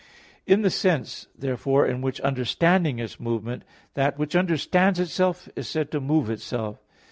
In 0.47 0.63
the 0.63 0.71
sense, 0.71 1.27
therefore, 1.37 1.85
in 1.85 2.01
which 2.01 2.19
understanding 2.21 2.97
is 2.97 3.19
movement, 3.19 3.61
that 3.93 4.17
which 4.17 4.35
understands 4.35 4.99
itself 4.99 5.47
is 5.55 5.67
said 5.69 5.91
to 5.91 6.01
move 6.01 6.27
itself. 6.31 6.81